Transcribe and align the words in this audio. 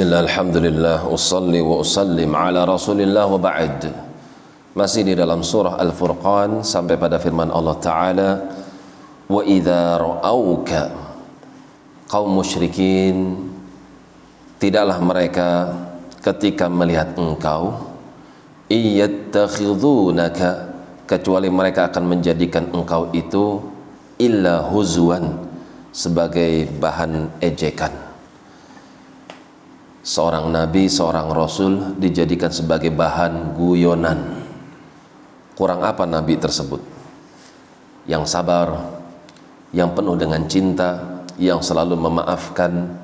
Bismillah, 0.00 0.32
Alhamdulillah, 0.32 0.98
usalli 1.12 1.60
wa 1.60 1.84
usallim 1.84 2.32
ala 2.32 2.64
rasulillah 2.64 3.28
wa 3.28 3.36
ba'd. 3.36 3.84
Masih 4.72 5.04
di 5.04 5.12
dalam 5.12 5.44
surah 5.44 5.76
Al-Furqan 5.76 6.64
Sampai 6.64 6.96
pada 6.96 7.20
firman 7.20 7.52
Allah 7.52 7.76
Ta'ala 7.76 8.30
Wa 9.28 9.44
idha 9.44 10.00
ra'auka 10.00 10.88
Kaum 12.08 12.32
musyrikin 12.32 13.44
Tidaklah 14.56 15.04
mereka 15.04 15.68
ketika 16.24 16.72
melihat 16.72 17.12
engkau 17.20 17.92
Iyattakhidunaka 18.72 20.80
Kecuali 21.04 21.52
mereka 21.52 21.92
akan 21.92 22.08
menjadikan 22.08 22.72
engkau 22.72 23.12
itu 23.12 23.60
Illa 24.16 24.64
huzwan 24.64 25.44
Sebagai 25.92 26.72
bahan 26.80 27.28
ejekan 27.44 28.09
seorang 30.00 30.48
nabi, 30.48 30.88
seorang 30.88 31.28
rasul 31.32 31.96
dijadikan 32.00 32.48
sebagai 32.48 32.88
bahan 32.92 33.56
guyonan. 33.56 34.40
Kurang 35.56 35.84
apa 35.84 36.08
nabi 36.08 36.40
tersebut? 36.40 36.80
Yang 38.08 38.32
sabar, 38.32 38.96
yang 39.76 39.92
penuh 39.92 40.16
dengan 40.16 40.48
cinta, 40.48 41.20
yang 41.36 41.60
selalu 41.60 42.00
memaafkan 42.00 42.96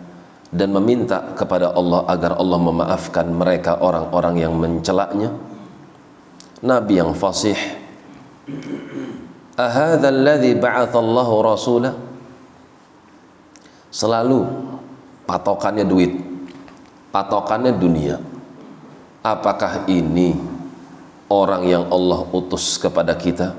dan 0.48 0.68
meminta 0.72 1.36
kepada 1.36 1.76
Allah 1.76 2.08
agar 2.08 2.40
Allah 2.40 2.58
memaafkan 2.60 3.28
mereka 3.28 3.76
orang-orang 3.76 4.40
yang 4.40 4.56
mencelaknya. 4.56 5.36
Nabi 6.64 6.96
yang 6.96 7.12
fasih. 7.12 7.56
Ahadha 9.56 10.08
alladhi 10.08 10.56
ba'athallahu 10.56 11.34
rasulah? 11.44 11.92
Selalu 13.92 14.44
patokannya 15.28 15.84
duit 15.84 16.35
patokannya 17.16 17.72
dunia. 17.72 18.20
Apakah 19.24 19.88
ini 19.88 20.36
orang 21.32 21.64
yang 21.64 21.88
Allah 21.88 22.28
utus 22.28 22.76
kepada 22.76 23.16
kita? 23.16 23.56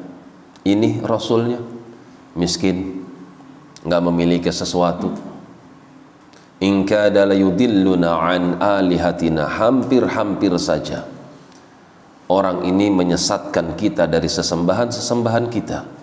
Ini 0.62 1.02
rasulnya. 1.02 1.58
Miskin 2.38 3.02
nggak 3.82 4.02
memiliki 4.06 4.54
sesuatu. 4.54 5.10
In 6.62 6.86
kada 6.86 7.26
layudilluna 7.26 8.22
an 8.22 8.62
alihatina 8.62 9.50
hampir-hampir 9.50 10.54
saja. 10.62 11.10
Orang 12.30 12.62
ini 12.62 12.94
menyesatkan 12.94 13.74
kita 13.74 14.06
dari 14.06 14.30
sesembahan-sesembahan 14.30 15.46
kita 15.50 15.97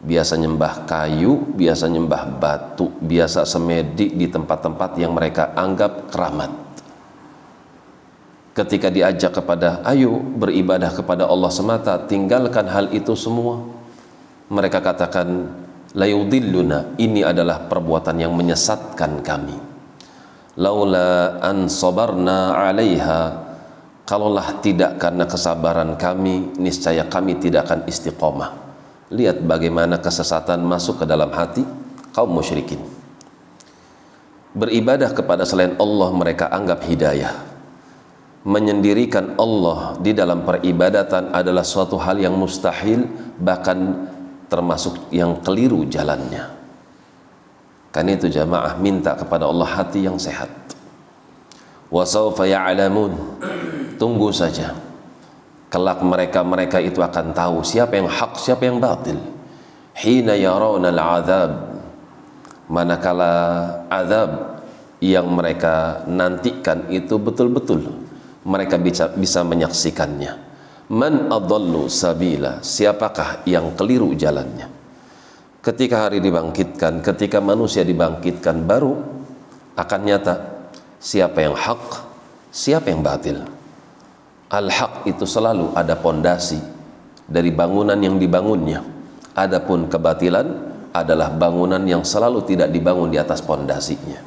biasa 0.00 0.40
nyembah 0.40 0.88
kayu, 0.88 1.52
biasa 1.52 1.84
nyembah 1.92 2.40
batu, 2.40 2.88
biasa 3.04 3.44
semedi 3.44 4.16
di 4.16 4.26
tempat-tempat 4.32 4.96
yang 4.96 5.12
mereka 5.12 5.52
anggap 5.52 6.08
keramat. 6.08 6.52
Ketika 8.56 8.88
diajak 8.90 9.36
kepada 9.36 9.84
ayo 9.86 10.18
beribadah 10.18 10.90
kepada 10.90 11.28
Allah 11.28 11.52
semata, 11.52 12.00
tinggalkan 12.08 12.66
hal 12.66 12.90
itu 12.90 13.12
semua. 13.14 13.62
Mereka 14.50 14.82
katakan 14.82 15.46
layudilluna, 15.94 16.98
ini 16.98 17.22
adalah 17.22 17.70
perbuatan 17.70 18.18
yang 18.18 18.34
menyesatkan 18.34 19.22
kami. 19.22 19.54
Laula 20.58 21.38
an 21.44 21.70
sabarna 21.70 22.58
'alaiha, 22.58 23.20
kalaulah 24.02 24.58
tidak 24.64 24.98
karena 24.98 25.28
kesabaran 25.28 25.94
kami, 25.94 26.58
niscaya 26.58 27.06
kami 27.06 27.38
tidak 27.38 27.70
akan 27.70 27.86
istiqomah 27.86 28.69
Lihat 29.10 29.42
bagaimana 29.42 29.98
kesesatan 29.98 30.62
masuk 30.62 31.02
ke 31.02 31.04
dalam 31.06 31.34
hati 31.34 31.66
kaum 32.14 32.30
musyrikin. 32.30 32.78
Beribadah 34.54 35.10
kepada 35.10 35.42
selain 35.42 35.74
Allah 35.82 36.10
mereka 36.14 36.46
anggap 36.46 36.86
hidayah. 36.86 37.34
Menyendirikan 38.46 39.36
Allah 39.36 39.98
di 40.00 40.14
dalam 40.14 40.46
peribadatan 40.46 41.34
adalah 41.34 41.66
suatu 41.66 41.98
hal 42.00 42.22
yang 42.22 42.38
mustahil 42.38 43.04
bahkan 43.36 44.08
termasuk 44.46 45.10
yang 45.10 45.42
keliru 45.42 45.84
jalannya. 45.90 46.46
Karena 47.90 48.14
itu 48.14 48.30
jamaah 48.30 48.78
minta 48.78 49.18
kepada 49.18 49.50
Allah 49.50 49.66
hati 49.66 50.06
yang 50.06 50.16
sehat. 50.16 50.50
Wasaufa 51.90 52.46
ya'lamun. 52.46 53.12
Tunggu 53.98 54.30
saja 54.30 54.89
kelak 55.70 56.02
mereka-mereka 56.02 56.82
itu 56.82 56.98
akan 57.00 57.32
tahu 57.32 57.62
siapa 57.62 57.96
yang 57.96 58.10
hak, 58.10 58.36
siapa 58.36 58.66
yang 58.66 58.82
batil. 58.82 59.16
Hina 59.94 60.34
yarawna 60.34 60.90
al-azab 60.90 61.50
manakala 62.66 63.32
azab 63.86 64.60
yang 65.00 65.30
mereka 65.30 66.04
nantikan 66.10 66.90
itu 66.92 67.16
betul-betul 67.16 67.86
mereka 68.44 68.76
bisa 68.76 69.14
bisa 69.14 69.40
menyaksikannya. 69.46 70.50
Man 70.90 71.30
adallu 71.30 71.86
sabila, 71.86 72.58
siapakah 72.66 73.46
yang 73.46 73.78
keliru 73.78 74.10
jalannya? 74.18 74.66
Ketika 75.62 76.08
hari 76.08 76.18
dibangkitkan, 76.18 77.04
ketika 77.04 77.38
manusia 77.38 77.86
dibangkitkan 77.86 78.66
baru 78.66 78.98
akan 79.78 80.00
nyata 80.02 80.34
siapa 80.98 81.46
yang 81.46 81.54
hak, 81.54 81.82
siapa 82.50 82.90
yang 82.90 83.06
batil. 83.06 83.59
Al-haq 84.50 85.06
itu 85.06 85.22
selalu 85.22 85.78
ada 85.78 85.94
pondasi 85.94 86.58
dari 87.30 87.54
bangunan 87.54 87.94
yang 87.94 88.18
dibangunnya. 88.18 88.82
Adapun 89.38 89.86
kebatilan 89.86 90.46
adalah 90.90 91.30
bangunan 91.30 91.78
yang 91.86 92.02
selalu 92.02 92.42
tidak 92.50 92.74
dibangun 92.74 93.14
di 93.14 93.18
atas 93.22 93.38
pondasinya. 93.46 94.18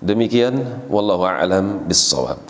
Demikian 0.00 0.88
wallahu 0.88 1.28
a'lam 1.28 1.84
bissawab. 1.84 2.40